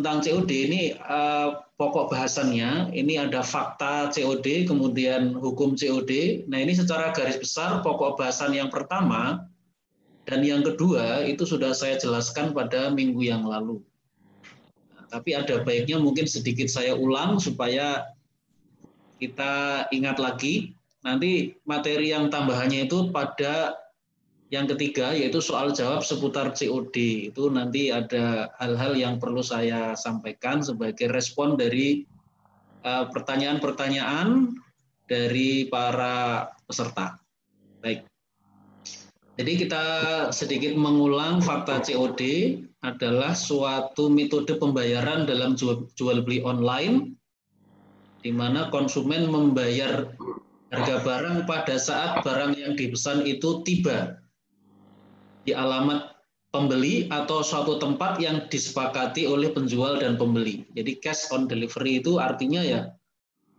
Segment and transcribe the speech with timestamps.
[0.00, 6.44] tentang COD ini uh, pokok bahasannya ini ada fakta COD kemudian hukum COD.
[6.46, 9.46] Nah ini secara garis besar pokok bahasan yang pertama
[10.24, 13.84] dan yang kedua itu sudah saya jelaskan pada minggu yang lalu.
[14.96, 18.08] Nah, tapi ada baiknya mungkin sedikit saya ulang supaya
[19.20, 20.72] kita ingat lagi.
[21.04, 23.76] Nanti materi yang tambahannya itu pada
[24.52, 27.30] yang ketiga yaitu soal jawab seputar COD.
[27.32, 32.04] Itu nanti ada hal-hal yang perlu saya sampaikan sebagai respon dari
[32.84, 34.52] eh, pertanyaan-pertanyaan
[35.08, 37.20] dari para peserta.
[37.80, 38.08] Baik.
[39.34, 39.84] Jadi kita
[40.30, 42.22] sedikit mengulang fakta COD
[42.86, 47.18] adalah suatu metode pembayaran dalam jual beli online
[48.22, 50.06] di mana konsumen membayar
[50.70, 54.22] harga barang pada saat barang yang dipesan itu tiba
[55.44, 56.12] di alamat
[56.54, 60.62] pembeli atau suatu tempat yang disepakati oleh penjual dan pembeli.
[60.72, 62.94] Jadi cash on delivery itu artinya ya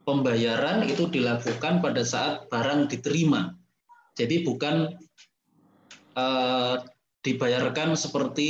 [0.06, 3.52] pembayaran itu dilakukan pada saat barang diterima.
[4.16, 4.96] Jadi bukan
[6.16, 6.80] uh,
[7.26, 8.50] dibayarkan seperti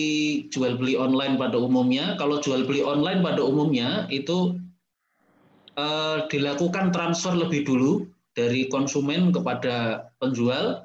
[0.53, 2.13] jual beli online pada umumnya.
[2.22, 4.61] Kalau jual beli online pada umumnya itu
[5.80, 10.84] uh, dilakukan transfer lebih dulu dari konsumen kepada penjual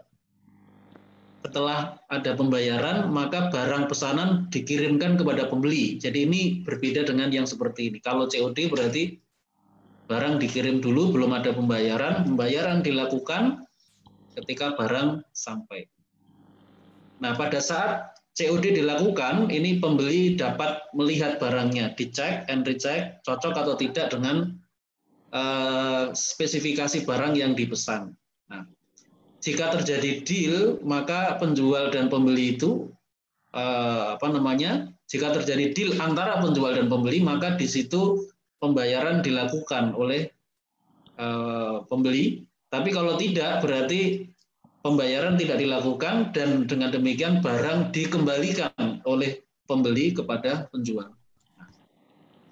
[1.40, 5.96] setelah ada pembayaran, maka barang pesanan dikirimkan kepada pembeli.
[5.96, 7.98] Jadi ini berbeda dengan yang seperti ini.
[8.04, 9.16] Kalau COD berarti
[10.04, 12.28] barang dikirim dulu, belum ada pembayaran.
[12.28, 13.64] Pembayaran dilakukan
[14.36, 15.88] ketika barang sampai.
[17.24, 23.74] Nah, pada saat COD dilakukan, ini pembeli dapat melihat barangnya, dicek and recheck, cocok atau
[23.80, 24.60] tidak dengan
[25.32, 28.12] uh, spesifikasi barang yang dipesan.
[29.40, 32.92] Jika terjadi deal, maka penjual dan pembeli itu
[33.56, 34.92] eh, apa namanya?
[35.08, 38.28] Jika terjadi deal antara penjual dan pembeli, maka di situ
[38.60, 40.28] pembayaran dilakukan oleh
[41.16, 42.44] eh, pembeli.
[42.70, 44.30] Tapi kalau tidak, berarti
[44.84, 51.16] pembayaran tidak dilakukan dan dengan demikian barang dikembalikan oleh pembeli kepada penjual.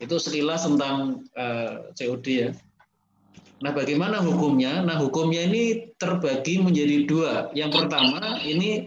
[0.01, 2.51] Itu sekilas tentang eh, COD ya.
[3.59, 4.87] Nah, bagaimana hukumnya?
[4.87, 7.33] Nah, hukumnya ini terbagi menjadi dua.
[7.59, 8.87] Yang pertama, ini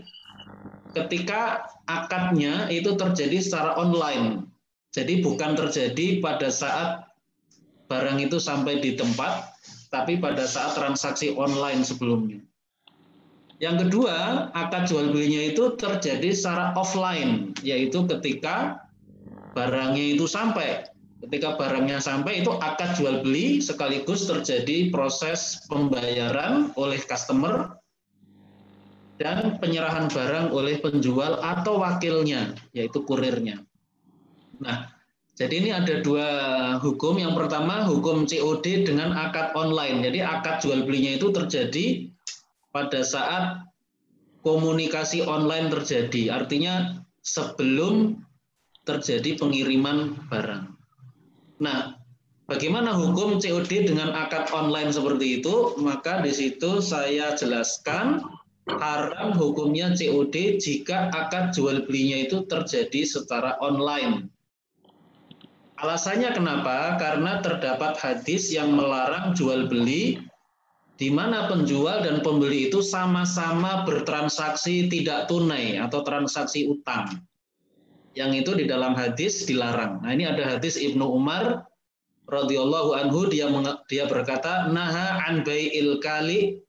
[0.96, 4.48] ketika akadnya itu terjadi secara online.
[4.92, 7.08] Jadi bukan terjadi pada saat
[7.88, 9.52] barang itu sampai di tempat,
[9.92, 12.40] tapi pada saat transaksi online sebelumnya.
[13.60, 18.88] Yang kedua, akad jual belinya itu terjadi secara offline, yaitu ketika
[19.54, 20.91] barangnya itu sampai
[21.22, 27.78] Ketika barangnya sampai itu akad jual beli sekaligus terjadi proses pembayaran oleh customer
[29.22, 33.62] dan penyerahan barang oleh penjual atau wakilnya, yaitu kurirnya.
[34.58, 34.90] Nah,
[35.38, 36.30] jadi ini ada dua
[36.82, 37.22] hukum.
[37.22, 40.02] Yang pertama hukum COD dengan akad online.
[40.02, 42.10] Jadi akad jual belinya itu terjadi
[42.74, 43.62] pada saat
[44.42, 46.34] komunikasi online terjadi.
[46.34, 48.18] Artinya sebelum
[48.86, 50.81] terjadi pengiriman barang.
[51.62, 51.94] Nah,
[52.50, 55.78] bagaimana hukum COD dengan akad online seperti itu?
[55.78, 58.26] Maka di situ saya jelaskan
[58.66, 64.26] haram hukumnya COD jika akad jual belinya itu terjadi secara online.
[65.78, 66.98] Alasannya kenapa?
[66.98, 70.18] Karena terdapat hadis yang melarang jual beli
[70.98, 77.22] di mana penjual dan pembeli itu sama-sama bertransaksi tidak tunai atau transaksi utang
[78.16, 80.04] yang itu di dalam hadis dilarang.
[80.04, 81.64] Nah ini ada hadis Ibnu Umar
[82.28, 83.48] radhiyallahu anhu dia
[83.88, 86.60] dia berkata naha an bai'il kali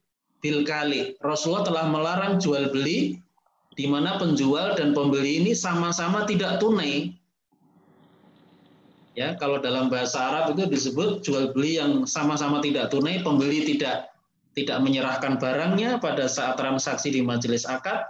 [0.43, 1.15] bil kali.
[1.23, 3.23] Rasulullah telah melarang jual beli
[3.79, 7.15] di mana penjual dan pembeli ini sama-sama tidak tunai.
[9.13, 14.09] Ya, kalau dalam bahasa Arab itu disebut jual beli yang sama-sama tidak tunai, pembeli tidak
[14.53, 18.05] tidak menyerahkan barangnya pada saat transaksi di majelis akad,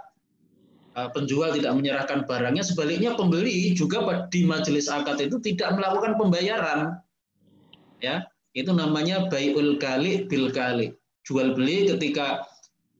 [0.93, 7.01] penjual tidak menyerahkan barangnya, sebaliknya pembeli juga di majelis akad itu tidak melakukan pembayaran.
[7.97, 10.93] Ya, itu namanya baiul kali bil kali.
[11.25, 12.45] Jual beli ketika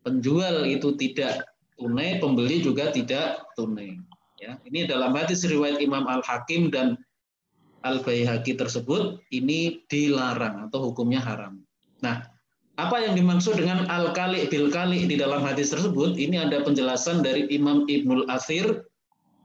[0.02, 1.46] penjual itu tidak
[1.78, 4.00] tunai, pembeli juga tidak tunai.
[4.42, 6.98] Ya, ini dalam hadis riwayat Imam Al Hakim dan
[7.84, 11.62] Al Baihaqi tersebut ini dilarang atau hukumnya haram.
[12.02, 12.33] Nah,
[12.82, 16.18] apa yang dimaksud dengan al-kali bil kali di dalam hadis tersebut?
[16.18, 18.90] Ini ada penjelasan dari Imam Ibnul Athir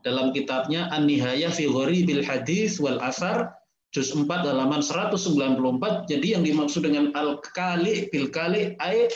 [0.00, 1.68] dalam kitabnya An-Nihayah fi
[2.08, 3.52] bil Hadis wal Asar
[3.92, 6.08] juz 4 halaman 194.
[6.08, 9.12] Jadi yang dimaksud dengan al-kali bil kali ay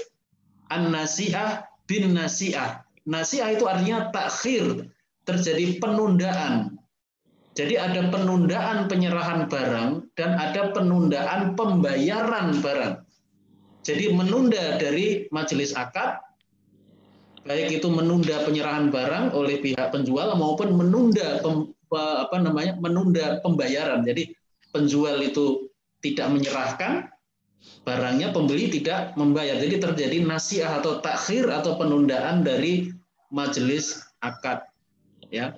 [0.68, 2.84] an-nasi'ah bin nasi'ah.
[3.08, 4.92] Nasi'ah itu artinya takhir,
[5.24, 6.76] terjadi penundaan.
[7.52, 13.01] Jadi ada penundaan penyerahan barang dan ada penundaan pembayaran barang.
[13.82, 16.22] Jadi menunda dari majelis akad,
[17.42, 24.06] baik itu menunda penyerahan barang oleh pihak penjual maupun menunda pem, apa namanya menunda pembayaran.
[24.06, 24.30] Jadi
[24.70, 25.66] penjual itu
[25.98, 27.10] tidak menyerahkan
[27.82, 29.58] barangnya, pembeli tidak membayar.
[29.58, 32.94] Jadi terjadi nasiah atau takhir atau penundaan dari
[33.34, 34.62] majelis akad.
[35.32, 35.56] Ya,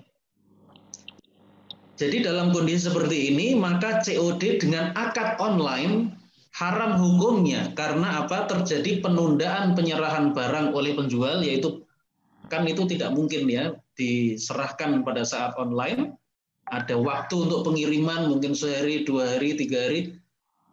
[1.94, 6.10] jadi dalam kondisi seperti ini maka COD dengan akad online
[6.54, 8.46] haram hukumnya karena apa?
[8.46, 11.82] Terjadi penundaan penyerahan barang oleh penjual yaitu
[12.46, 16.14] kan itu tidak mungkin ya diserahkan pada saat online.
[16.64, 20.16] Ada waktu untuk pengiriman mungkin sehari dua hari tiga hari.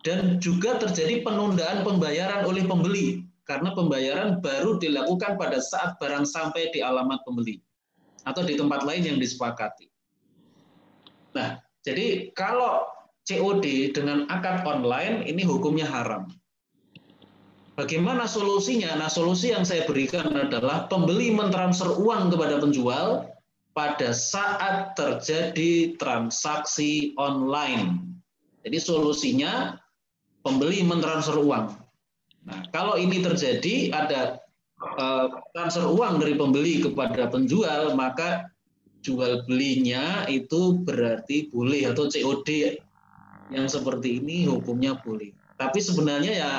[0.01, 6.73] Dan juga terjadi penundaan pembayaran oleh pembeli karena pembayaran baru dilakukan pada saat barang sampai
[6.73, 7.61] di alamat pembeli
[8.25, 9.85] atau di tempat lain yang disepakati.
[11.37, 12.89] Nah, jadi kalau
[13.31, 16.27] COD dengan akad online ini hukumnya haram.
[17.79, 18.93] Bagaimana solusinya?
[18.99, 23.31] Nah, solusi yang saya berikan adalah pembeli mentransfer uang kepada penjual
[23.71, 28.11] pada saat terjadi transaksi online.
[28.67, 29.79] Jadi solusinya
[30.43, 31.73] pembeli mentransfer uang.
[32.45, 34.43] Nah, kalau ini terjadi ada
[34.99, 38.51] uh, transfer uang dari pembeli kepada penjual, maka
[39.01, 42.77] jual belinya itu berarti boleh atau COD
[43.51, 45.35] yang seperti ini hukumnya boleh.
[45.59, 46.51] Tapi sebenarnya ya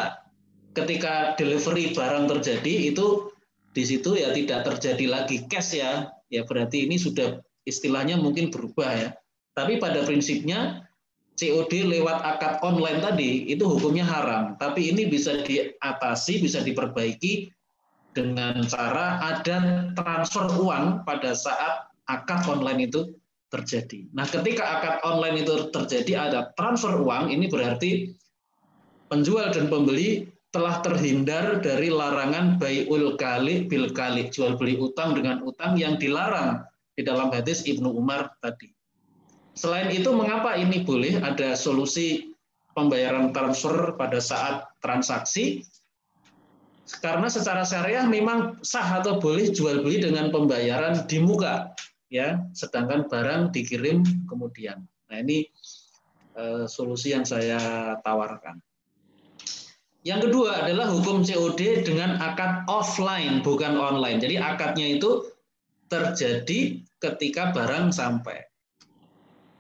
[0.76, 3.32] ketika delivery barang terjadi itu
[3.72, 6.12] di situ ya tidak terjadi lagi cash ya.
[6.28, 9.08] Ya berarti ini sudah istilahnya mungkin berubah ya.
[9.52, 10.84] Tapi pada prinsipnya
[11.36, 14.56] COD lewat akad online tadi itu hukumnya haram.
[14.60, 17.48] Tapi ini bisa diatasi, bisa diperbaiki
[18.12, 23.16] dengan cara ada transfer uang pada saat akad online itu
[23.52, 24.08] terjadi.
[24.16, 28.16] Nah, ketika akad online itu terjadi ada transfer uang, ini berarti
[29.12, 35.44] penjual dan pembeli telah terhindar dari larangan bayul kali bil kali, jual beli utang dengan
[35.44, 36.64] utang yang dilarang
[36.96, 38.72] di dalam hadis Ibnu Umar tadi.
[39.52, 42.32] Selain itu, mengapa ini boleh ada solusi
[42.72, 45.60] pembayaran transfer pada saat transaksi?
[47.04, 51.72] Karena secara syariah memang sah atau boleh jual beli dengan pembayaran di muka
[52.12, 54.84] ya sedangkan barang dikirim kemudian.
[55.08, 55.48] Nah, ini
[56.36, 58.60] uh, solusi yang saya tawarkan.
[60.04, 64.20] Yang kedua adalah hukum COD dengan akad offline bukan online.
[64.20, 65.24] Jadi akadnya itu
[65.88, 68.44] terjadi ketika barang sampai.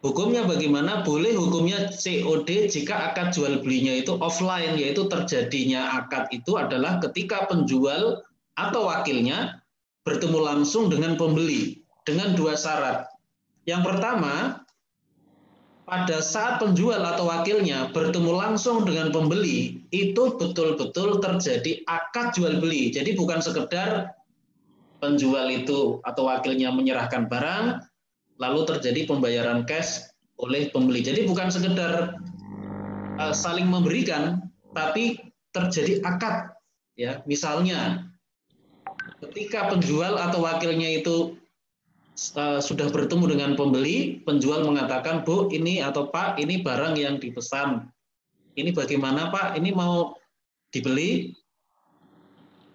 [0.02, 1.06] Hukumnya bagaimana?
[1.06, 7.46] Boleh hukumnya COD jika akad jual belinya itu offline, yaitu terjadinya akad itu adalah ketika
[7.46, 8.26] penjual
[8.58, 9.62] atau wakilnya
[10.02, 13.06] bertemu langsung dengan pembeli dengan dua syarat.
[13.66, 14.62] Yang pertama,
[15.86, 22.90] pada saat penjual atau wakilnya bertemu langsung dengan pembeli, itu betul-betul terjadi akad jual beli.
[22.94, 24.14] Jadi bukan sekedar
[25.02, 27.82] penjual itu atau wakilnya menyerahkan barang,
[28.38, 30.06] lalu terjadi pembayaran cash
[30.38, 31.02] oleh pembeli.
[31.02, 32.18] Jadi bukan sekedar
[33.18, 35.18] uh, saling memberikan, tapi
[35.50, 36.54] terjadi akad.
[36.94, 38.08] Ya, misalnya
[39.22, 41.36] ketika penjual atau wakilnya itu
[42.36, 47.88] uh, sudah bertemu dengan pembeli, penjual mengatakan, Bu, ini atau Pak, ini barang yang dipesan.
[48.52, 49.56] Ini bagaimana Pak?
[49.56, 50.16] Ini mau
[50.72, 51.32] dibeli?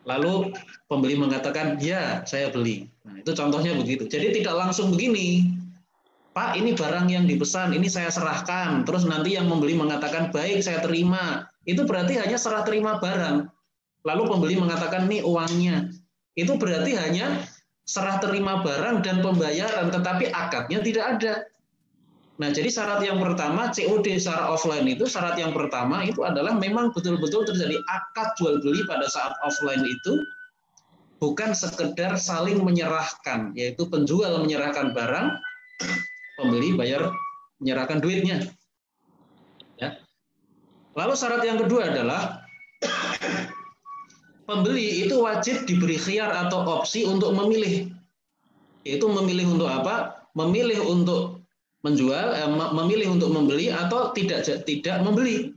[0.08, 0.56] Lalu
[0.88, 2.88] pembeli mengatakan, ya saya beli.
[3.04, 4.08] Nah, itu contohnya begitu.
[4.08, 5.44] Jadi tidak langsung begini.
[6.32, 8.86] Pak, ini barang yang dipesan, ini saya serahkan.
[8.86, 11.50] Terus nanti yang membeli mengatakan, baik saya terima.
[11.68, 13.50] Itu berarti hanya serah terima barang.
[14.06, 15.92] Lalu pembeli mengatakan, ini uangnya.
[16.38, 17.44] Itu berarti hanya
[17.88, 21.34] serah terima barang dan pembayaran, tetapi akadnya tidak ada.
[22.38, 26.94] Nah, jadi syarat yang pertama COD secara offline itu syarat yang pertama itu adalah memang
[26.94, 30.22] betul-betul terjadi akad jual beli pada saat offline itu
[31.18, 35.34] bukan sekedar saling menyerahkan, yaitu penjual menyerahkan barang,
[36.38, 37.10] pembeli bayar
[37.58, 38.46] menyerahkan duitnya.
[39.82, 39.98] Ya.
[40.94, 42.46] Lalu syarat yang kedua adalah
[44.48, 47.92] pembeli itu wajib diberi khiar atau opsi untuk memilih.
[48.88, 50.26] Itu memilih untuk apa?
[50.34, 51.44] Memilih untuk
[51.84, 55.52] menjual, eh, memilih untuk membeli atau tidak tidak membeli.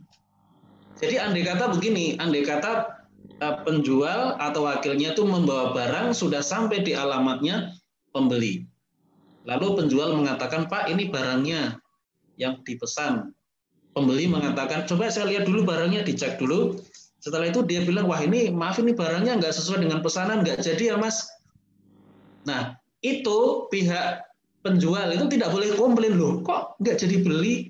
[0.99, 3.01] Jadi andai kata begini, andai kata
[3.41, 7.73] eh, penjual atau wakilnya itu membawa barang sudah sampai di alamatnya
[8.13, 8.67] pembeli.
[9.49, 11.81] Lalu penjual mengatakan, "Pak, ini barangnya
[12.37, 13.33] yang dipesan."
[13.97, 16.77] Pembeli mengatakan, "Coba saya lihat dulu barangnya, dicek dulu."
[17.21, 20.93] Setelah itu dia bilang, wah ini maaf ini barangnya nggak sesuai dengan pesanan, nggak jadi
[20.93, 21.29] ya mas.
[22.49, 24.25] Nah itu pihak
[24.65, 27.69] penjual itu tidak boleh komplain loh, kok nggak jadi beli?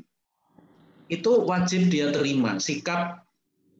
[1.11, 3.27] Itu wajib dia terima sikap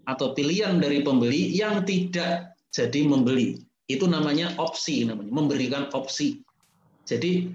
[0.04, 3.64] atau pilihan dari pembeli yang tidak jadi membeli.
[3.88, 6.44] Itu namanya opsi namanya, memberikan opsi.
[7.08, 7.48] Jadi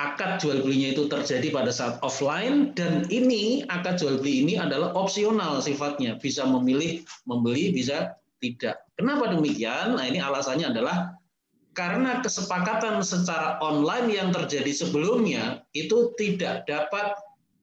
[0.00, 4.96] akad jual belinya itu terjadi pada saat offline dan ini akad jual beli ini adalah
[4.96, 8.80] opsional sifatnya, bisa memilih membeli bisa tidak.
[8.96, 10.00] Kenapa demikian?
[10.00, 11.12] Nah, ini alasannya adalah
[11.76, 17.14] karena kesepakatan secara online yang terjadi sebelumnya itu tidak dapat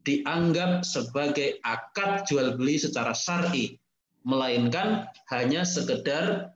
[0.06, 3.76] dianggap sebagai akad jual beli secara syar'i,
[4.24, 6.56] melainkan hanya sekedar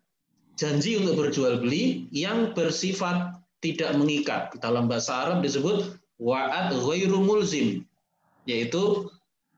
[0.56, 4.52] janji untuk berjual beli yang bersifat tidak mengikat.
[4.60, 7.86] Dalam bahasa Arab disebut wa'ad ghairu mulzim,
[8.50, 9.08] yaitu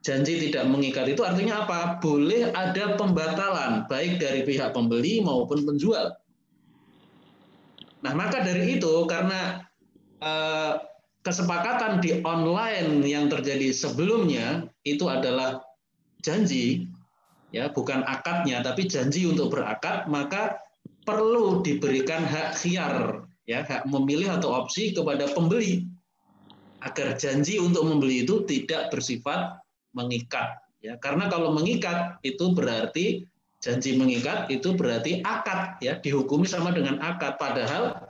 [0.04, 1.98] janji tidak mengikat itu artinya apa?
[2.04, 6.12] Boleh ada pembatalan baik dari pihak pembeli maupun penjual.
[8.04, 9.64] Nah, maka dari itu karena
[10.20, 10.74] eh,
[11.24, 15.64] kesepakatan di online yang terjadi sebelumnya itu adalah
[16.20, 16.84] janji
[17.56, 20.60] ya, bukan akadnya tapi janji untuk berakad, maka
[21.08, 25.88] perlu diberikan hak khiar ya, hak memilih atau opsi kepada pembeli.
[26.84, 29.56] Agar janji untuk membeli itu tidak bersifat
[29.96, 30.60] mengikat.
[30.84, 31.00] Ya.
[31.00, 33.24] Karena kalau mengikat itu berarti
[33.64, 35.80] janji mengikat itu berarti akad.
[35.80, 37.40] Ya dihukumi sama dengan akad.
[37.40, 38.04] Padahal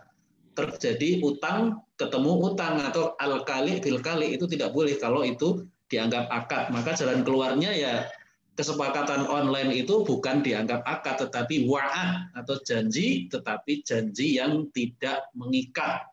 [0.57, 6.25] terjadi utang ketemu utang atau al kali bil kali itu tidak boleh kalau itu dianggap
[6.33, 6.73] akad.
[6.73, 8.09] Maka jalan keluarnya ya
[8.53, 16.05] kesepakatan online itu bukan dianggap akad tetapi wa'ad atau janji tetapi janji yang tidak mengikat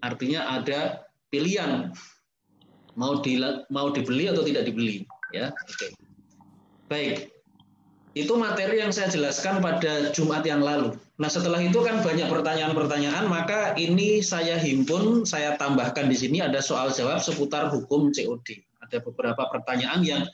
[0.00, 1.92] artinya ada pilihan
[2.96, 3.36] mau di,
[3.68, 5.04] mau dibeli atau tidak dibeli
[5.36, 5.88] ya oke
[6.88, 7.36] baik
[8.16, 10.96] itu materi yang saya jelaskan pada Jumat yang lalu.
[11.20, 16.64] Nah, setelah itu kan banyak pertanyaan-pertanyaan, maka ini saya himpun, saya tambahkan di sini ada
[16.64, 18.64] soal jawab seputar hukum COD.
[18.88, 20.24] Ada beberapa pertanyaan yang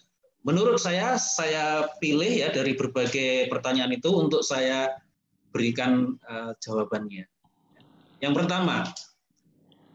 [0.43, 4.91] menurut saya saya pilih ya dari berbagai pertanyaan itu untuk saya
[5.55, 7.29] berikan uh, jawabannya.
[8.23, 8.87] Yang pertama,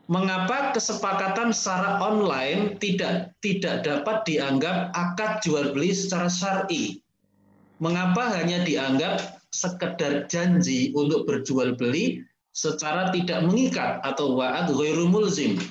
[0.08, 7.00] mengapa kesepakatan secara online tidak tidak dapat dianggap akad jual beli secara syar'i?
[7.78, 15.62] Mengapa hanya dianggap sekedar janji untuk berjual beli secara tidak mengikat atau wa'ad ghairu mulzim?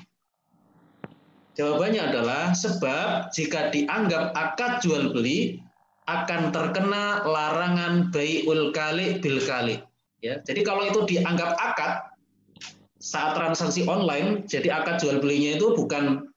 [1.56, 5.64] Jawabannya adalah sebab jika dianggap akad jual beli
[6.04, 9.80] akan terkena larangan bai'ul kali bil kali.
[10.20, 12.12] Ya, jadi kalau itu dianggap akad
[13.00, 16.28] saat transaksi online, jadi akad jual belinya itu bukan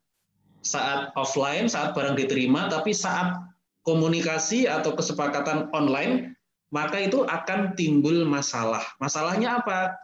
[0.64, 3.40] saat offline, saat barang diterima, tapi saat
[3.84, 6.36] komunikasi atau kesepakatan online,
[6.72, 8.84] maka itu akan timbul masalah.
[9.04, 10.00] Masalahnya apa?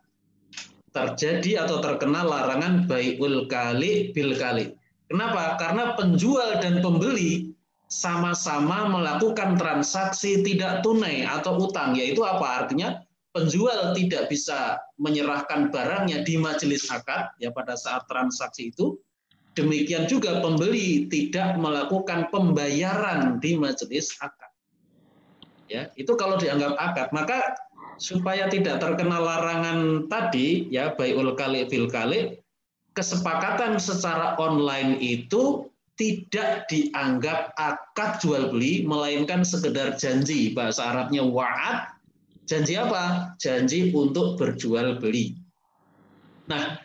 [0.96, 4.72] Terjadi atau terkena larangan baiul kali bil kali.
[5.06, 5.58] Kenapa?
[5.62, 7.54] Karena penjual dan pembeli
[7.86, 12.66] sama-sama melakukan transaksi tidak tunai atau utang, yaitu apa?
[12.66, 18.98] Artinya penjual tidak bisa menyerahkan barangnya di majelis akad ya pada saat transaksi itu
[19.56, 24.52] Demikian juga pembeli tidak melakukan pembayaran di majelis akad.
[25.72, 27.56] Ya, itu kalau dianggap akad, maka
[27.96, 32.36] supaya tidak terkena larangan tadi ya baiul kali fil kali
[32.96, 41.92] kesepakatan secara online itu tidak dianggap akad jual beli melainkan sekedar janji bahasa Arabnya wa'ad
[42.48, 45.40] janji apa janji untuk berjual beli
[46.52, 46.80] nah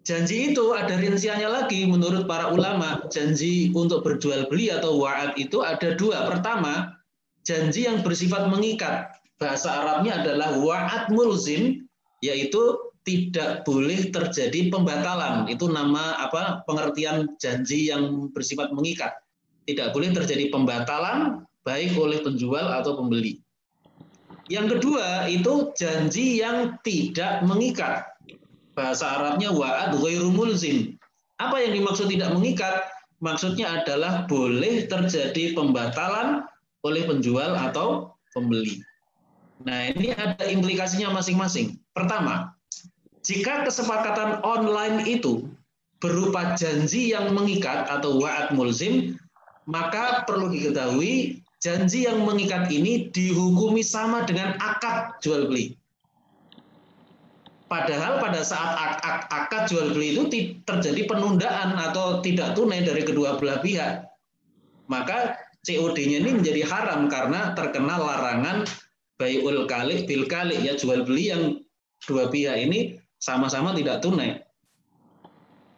[0.00, 3.04] Janji itu ada rinciannya lagi menurut para ulama.
[3.12, 6.24] Janji untuk berjual beli atau wa'ad itu ada dua.
[6.24, 6.98] Pertama,
[7.44, 9.12] janji yang bersifat mengikat.
[9.36, 11.84] Bahasa Arabnya adalah wa'ad mulzim,
[12.24, 15.48] yaitu tidak boleh terjadi pembatalan.
[15.48, 19.16] Itu nama apa pengertian janji yang bersifat mengikat.
[19.64, 23.40] Tidak boleh terjadi pembatalan baik oleh penjual atau pembeli.
[24.50, 28.10] Yang kedua itu janji yang tidak mengikat
[28.74, 30.98] bahasa Arabnya wa'ad ghairu mulzim.
[31.38, 32.90] Apa yang dimaksud tidak mengikat?
[33.20, 36.48] Maksudnya adalah boleh terjadi pembatalan
[36.80, 38.80] oleh penjual atau pembeli.
[39.60, 41.76] Nah, ini ada implikasinya masing-masing.
[41.92, 42.56] Pertama,
[43.20, 45.44] jika kesepakatan online itu
[46.00, 49.20] berupa janji yang mengikat atau wa'ad mulzim,
[49.68, 55.76] maka perlu diketahui janji yang mengikat ini dihukumi sama dengan akad jual beli.
[57.70, 60.26] Padahal pada saat ak ak akad jual beli itu
[60.66, 64.10] terjadi penundaan atau tidak tunai dari kedua belah pihak.
[64.90, 68.66] Maka COD-nya ini menjadi haram karena terkena larangan
[69.20, 71.42] bayul kali bil kali ya jual beli yang
[72.08, 74.40] dua pihak ini sama-sama tidak tunai.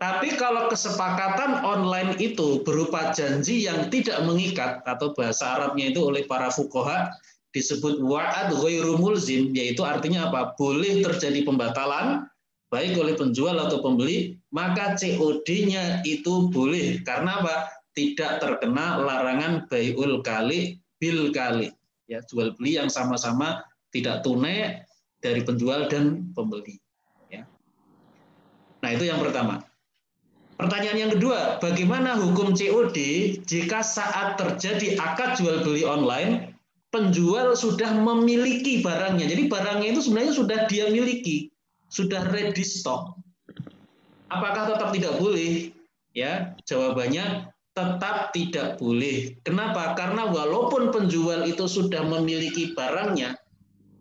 [0.03, 6.27] Tapi kalau kesepakatan online itu berupa janji yang tidak mengikat atau bahasa Arabnya itu oleh
[6.27, 7.15] para fukoha
[7.55, 10.59] disebut wa'ad ghairu mulzim yaitu artinya apa?
[10.59, 12.27] Boleh terjadi pembatalan
[12.73, 17.71] baik oleh penjual atau pembeli, maka COD-nya itu boleh karena apa?
[17.93, 21.69] Tidak terkena larangan bayul kali bil kali.
[22.09, 23.61] Ya, jual beli yang sama-sama
[23.93, 24.83] tidak tunai
[25.21, 26.81] dari penjual dan pembeli.
[28.83, 29.63] Nah, itu yang pertama.
[30.59, 32.99] Pertanyaan yang kedua, bagaimana hukum COD
[33.47, 36.55] jika saat terjadi akad jual beli online,
[36.93, 39.27] penjual sudah memiliki barangnya.
[39.27, 41.51] Jadi barangnya itu sebenarnya sudah dia miliki,
[41.89, 43.17] sudah ready stock.
[44.31, 45.73] Apakah tetap tidak boleh?
[46.13, 49.33] Ya, jawabannya tetap tidak boleh.
[49.43, 49.97] Kenapa?
[49.97, 53.35] Karena walaupun penjual itu sudah memiliki barangnya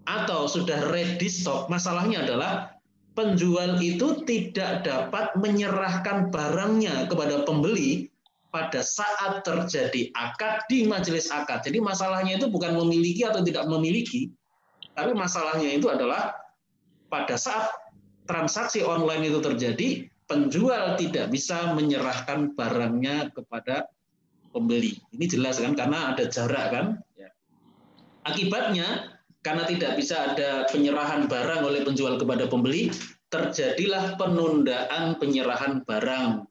[0.04, 2.76] atau sudah ready stock, masalahnya adalah
[3.12, 8.08] penjual itu tidak dapat menyerahkan barangnya kepada pembeli
[8.52, 11.64] pada saat terjadi akad di majelis akad.
[11.64, 14.32] Jadi masalahnya itu bukan memiliki atau tidak memiliki,
[14.92, 16.36] tapi masalahnya itu adalah
[17.08, 17.72] pada saat
[18.28, 23.88] transaksi online itu terjadi, penjual tidak bisa menyerahkan barangnya kepada
[24.52, 25.00] pembeli.
[25.16, 26.86] Ini jelas kan karena ada jarak kan.
[27.16, 27.32] Ya.
[28.28, 32.94] Akibatnya karena tidak bisa ada penyerahan barang oleh penjual kepada pembeli,
[33.34, 36.46] terjadilah penundaan penyerahan barang.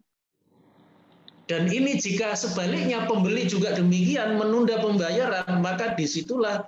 [1.46, 6.62] Dan ini jika sebaliknya pembeli juga demikian menunda pembayaran, maka di situlah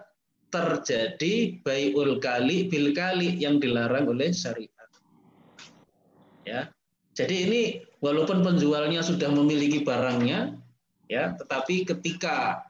[0.51, 4.91] terjadi bayul kali bil kali yang dilarang oleh syariat.
[6.43, 6.75] Ya,
[7.15, 7.63] jadi ini
[8.03, 10.59] walaupun penjualnya sudah memiliki barangnya,
[11.07, 12.67] ya, tetapi ketika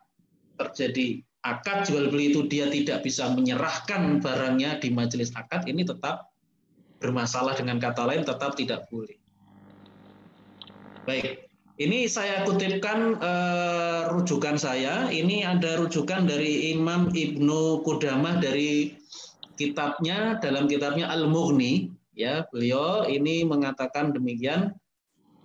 [0.61, 6.30] terjadi akad jual beli itu dia tidak bisa menyerahkan barangnya di majelis akad ini tetap
[7.02, 9.18] bermasalah dengan kata lain tetap tidak boleh.
[11.02, 11.50] Baik,
[11.82, 15.11] ini saya kutipkan uh, rujukan saya.
[15.11, 18.94] Ini ada rujukan dari Imam Ibnu Qudamah dari
[19.59, 24.72] kitabnya dalam kitabnya Al-Mughni ya beliau ini mengatakan demikian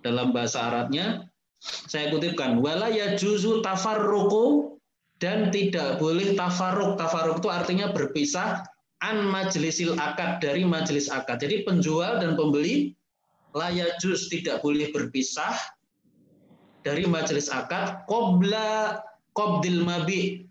[0.04, 1.26] dalam bahasa Arabnya
[1.60, 4.77] saya kutipkan wala yajuzu tafarruqu
[5.18, 6.98] dan tidak boleh tafaruk.
[6.98, 8.62] Tafaruk itu artinya berpisah
[9.02, 11.42] an majlisil akad dari majelis akad.
[11.42, 12.94] Jadi penjual dan pembeli
[13.54, 15.54] layajus tidak boleh berpisah
[16.86, 19.02] dari majelis akad qobla
[19.34, 20.46] qobdil mabi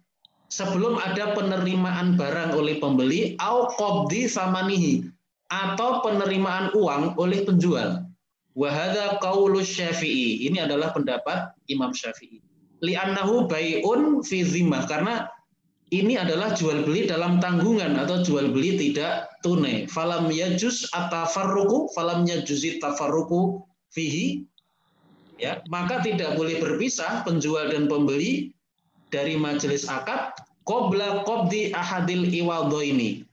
[0.51, 5.08] sebelum ada penerimaan barang oleh pembeli au qobdi samanihi
[5.47, 8.03] atau penerimaan uang oleh penjual.
[8.58, 10.49] Wahada qaulus syafi'i.
[10.49, 12.46] Ini adalah pendapat Imam Syafi'i
[12.81, 15.27] li'annahu bai'un fi zimmah karena
[15.95, 19.87] ini adalah jual beli dalam tanggungan atau jual beli tidak tunai.
[19.87, 23.63] Falam yajuz atafarruku, falam yajuzit tafarruku
[23.95, 24.43] fihi.
[25.39, 28.51] Ya, maka tidak boleh berpisah penjual dan pembeli
[29.13, 30.33] dari majelis akad
[30.67, 33.23] qabla qabdi ahadil iwadho ini.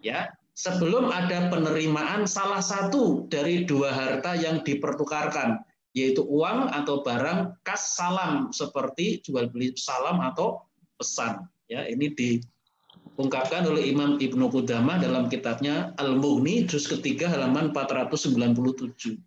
[0.00, 5.60] Ya, sebelum ada penerimaan salah satu dari dua harta yang dipertukarkan
[5.96, 10.62] yaitu uang atau barang kas salam seperti jual beli salam atau
[10.94, 11.46] pesan.
[11.66, 19.18] Ya, ini diungkapkan oleh Imam Ibnu Qudamah dalam kitabnya Al-Mughni juz ketiga halaman 497.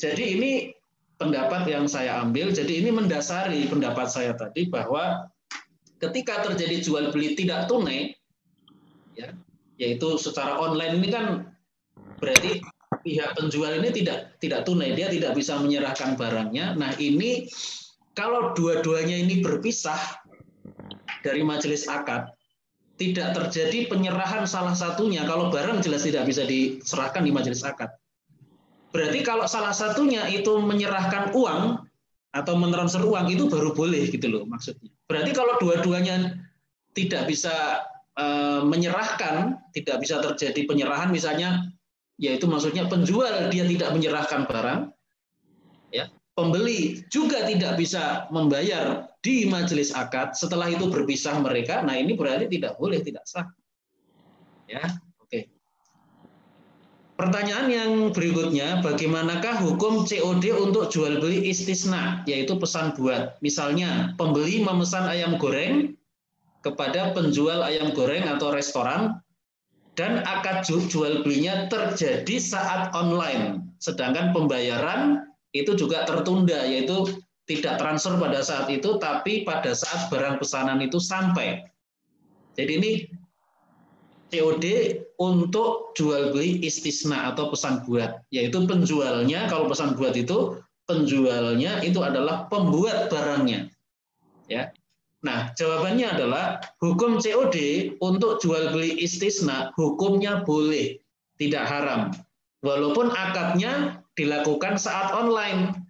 [0.00, 0.72] Jadi ini
[1.20, 2.50] pendapat yang saya ambil.
[2.50, 5.30] Jadi ini mendasari pendapat saya tadi bahwa
[6.02, 8.16] ketika terjadi jual beli tidak tunai,
[9.14, 9.30] ya,
[9.78, 11.26] yaitu secara online ini kan
[12.18, 12.58] berarti
[13.02, 16.74] pihak penjual ini tidak tidak tunai, dia tidak bisa menyerahkan barangnya.
[16.78, 17.50] Nah ini
[18.14, 19.98] kalau dua-duanya ini berpisah
[21.22, 22.30] dari majelis akad,
[23.00, 25.26] tidak terjadi penyerahan salah satunya.
[25.26, 27.90] Kalau barang jelas tidak bisa diserahkan di majelis akad.
[28.92, 31.80] Berarti kalau salah satunya itu menyerahkan uang
[32.32, 34.92] atau mentransfer uang itu baru boleh gitu loh maksudnya.
[35.08, 36.36] Berarti kalau dua-duanya
[36.92, 37.80] tidak bisa
[38.20, 41.72] eh, menyerahkan, tidak bisa terjadi penyerahan misalnya
[42.22, 44.80] yaitu maksudnya penjual dia tidak menyerahkan barang,
[45.90, 46.06] ya
[46.38, 52.48] pembeli juga tidak bisa membayar di majelis akad setelah itu berpisah mereka, nah ini berarti
[52.48, 53.46] tidak boleh tidak sah.
[54.66, 54.82] Ya,
[55.20, 55.46] oke.
[57.18, 63.38] Pertanyaan yang berikutnya, bagaimanakah hukum COD untuk jual beli istisna, yaitu pesan buat.
[63.44, 65.94] Misalnya, pembeli memesan ayam goreng
[66.66, 69.21] kepada penjual ayam goreng atau restoran
[69.92, 73.60] dan akad jual belinya terjadi saat online.
[73.82, 77.12] Sedangkan pembayaran itu juga tertunda, yaitu
[77.44, 81.66] tidak transfer pada saat itu, tapi pada saat barang pesanan itu sampai.
[82.56, 82.92] Jadi ini
[84.32, 84.64] COD
[85.20, 90.56] untuk jual beli istisna atau pesan buat, yaitu penjualnya kalau pesan buat itu
[90.88, 93.68] penjualnya itu adalah pembuat barangnya.
[94.48, 94.72] Ya.
[95.22, 97.56] Nah, jawabannya adalah hukum COD
[98.02, 100.98] untuk jual beli istisna hukumnya boleh,
[101.38, 102.10] tidak haram.
[102.66, 105.86] Walaupun akadnya dilakukan saat online,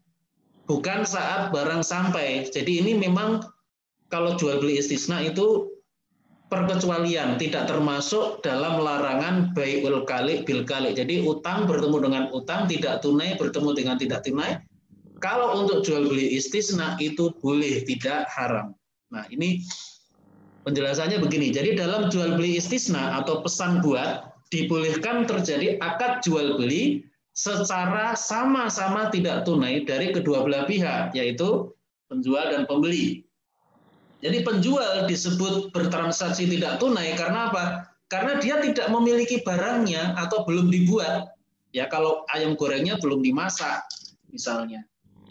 [0.68, 2.44] bukan saat barang sampai.
[2.44, 3.40] Jadi ini memang
[4.12, 5.72] kalau jual beli istisna itu
[6.52, 10.92] perkecualian, tidak termasuk dalam larangan bai'ul kali bil kali.
[10.92, 14.60] Jadi utang bertemu dengan utang, tidak tunai bertemu dengan tidak tunai.
[15.24, 18.76] Kalau untuk jual beli istisna itu boleh, tidak haram.
[19.12, 19.60] Nah ini
[20.64, 21.52] penjelasannya begini.
[21.52, 29.08] Jadi dalam jual beli istisna atau pesan buat dibolehkan terjadi akad jual beli secara sama-sama
[29.12, 31.72] tidak tunai dari kedua belah pihak, yaitu
[32.08, 33.24] penjual dan pembeli.
[34.22, 37.64] Jadi penjual disebut bertransaksi tidak tunai karena apa?
[38.06, 41.32] Karena dia tidak memiliki barangnya atau belum dibuat.
[41.72, 43.80] Ya kalau ayam gorengnya belum dimasak
[44.28, 44.84] misalnya.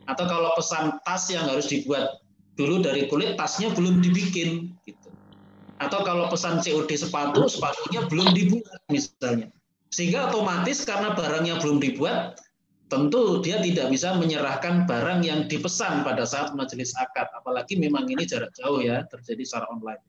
[0.09, 2.19] Atau kalau pesan tas yang harus dibuat
[2.59, 5.09] dulu dari kulit tasnya belum dibikin gitu.
[5.81, 9.49] Atau kalau pesan COD sepatu sepatunya belum dibuat misalnya.
[9.91, 12.39] Sehingga otomatis karena barangnya belum dibuat
[12.91, 18.27] tentu dia tidak bisa menyerahkan barang yang dipesan pada saat majelis akad, apalagi memang ini
[18.27, 20.03] jarak jauh ya, terjadi secara online.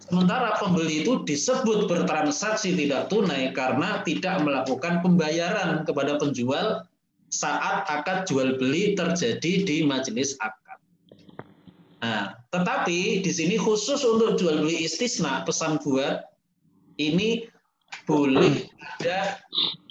[0.00, 6.88] Sementara pembeli itu disebut bertransaksi tidak tunai karena tidak melakukan pembayaran kepada penjual
[7.28, 10.63] saat akad jual beli terjadi di majelis akad.
[12.04, 16.20] Nah, tetapi di sini khusus untuk jual beli istisna pesan buat
[17.00, 17.48] ini
[18.04, 18.68] boleh
[19.00, 19.40] ada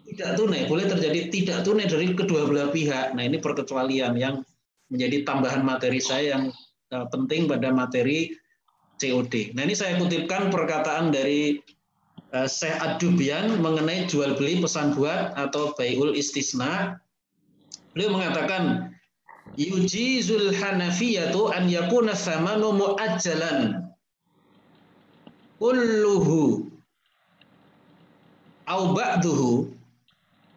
[0.06, 3.18] tidak tunai, boleh terjadi tidak tunai dari kedua belah pihak.
[3.18, 4.46] Nah ini perkecualian yang
[4.94, 6.44] menjadi tambahan materi saya yang
[6.94, 8.30] uh, penting pada materi
[9.02, 9.58] COD.
[9.58, 11.58] Nah ini saya kutipkan perkataan dari
[12.38, 17.02] uh, Syekh Adubian mengenai jual beli pesan buat atau bayul istisna.
[17.98, 18.94] Beliau mengatakan
[19.58, 23.86] yujizul hanafiyatu an yakuna thamanu muajjalan
[25.62, 26.72] kulluhu
[28.66, 29.74] au ba'duhu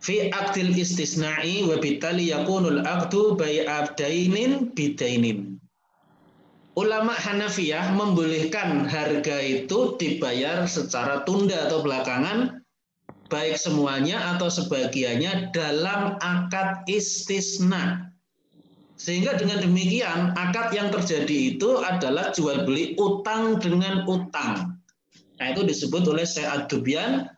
[0.00, 5.58] fi aktil istisna'i wa bitali yakunul aktu bai'abdainin bidainin.
[6.76, 12.60] Ulama Hanafiyah membolehkan harga itu dibayar secara tunda atau belakangan
[13.32, 18.05] baik semuanya atau sebagiannya dalam akad istisna.
[18.96, 24.80] Sehingga dengan demikian akad yang terjadi itu adalah jual beli utang dengan utang.
[25.36, 27.28] Nah itu disebut oleh Syekh Ad-Dubyan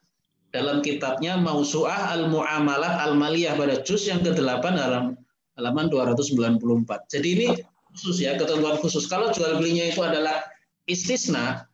[0.54, 5.18] dalam kitabnya Mausu'ah Al-Mu'amalat Al-Maliyah pada juz yang ke-8 dalam
[5.58, 7.10] halaman 294.
[7.10, 7.48] Jadi ini
[7.90, 9.10] khusus ya, ketentuan khusus.
[9.10, 10.46] Kalau jual belinya itu adalah
[10.86, 11.66] istisna,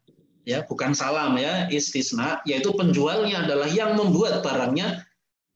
[0.48, 5.04] ya bukan salam ya, istisna, yaitu penjualnya adalah yang membuat barangnya,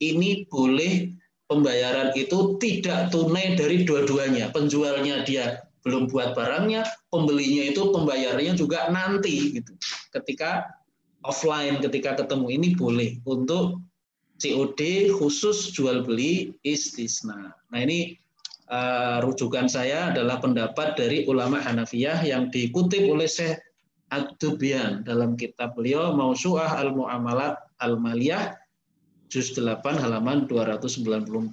[0.05, 1.17] ini boleh
[1.49, 4.53] pembayaran itu tidak tunai dari dua-duanya.
[4.53, 9.73] Penjualnya dia belum buat barangnya, pembelinya itu pembayarannya juga nanti gitu.
[10.13, 10.79] Ketika
[11.27, 13.83] offline ketika ketemu ini boleh untuk
[14.39, 17.51] COD khusus jual beli istisna.
[17.75, 18.15] Nah ini
[18.71, 23.59] uh, rujukan saya adalah pendapat dari ulama Hanafiyah yang dikutip oleh Syekh
[24.15, 28.55] Ad-Dubyan dalam kitab beliau Mausu'ah Al-Mu'amalat Al-Maliyah
[29.29, 31.47] juz 8 halaman 294.